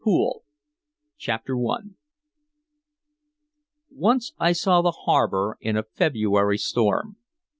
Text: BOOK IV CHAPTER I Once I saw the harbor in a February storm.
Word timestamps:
BOOK 0.03 0.37
IV 0.37 0.41
CHAPTER 1.19 1.55
I 1.59 1.77
Once 3.91 4.33
I 4.39 4.51
saw 4.51 4.81
the 4.81 4.89
harbor 5.05 5.59
in 5.61 5.77
a 5.77 5.83
February 5.83 6.57
storm. 6.57 7.17